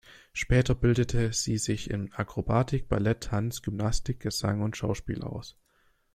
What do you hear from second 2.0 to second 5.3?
Akrobatik, Ballett, Tanz, Gymnastik, Gesang und Schauspiel